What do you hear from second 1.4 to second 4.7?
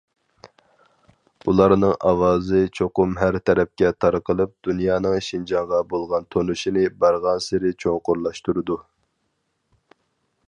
ئۇلارنىڭ ئاۋازى چوقۇم ھەر تەرەپكە تارقىلىپ،